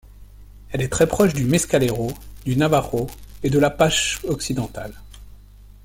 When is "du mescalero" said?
1.35-2.11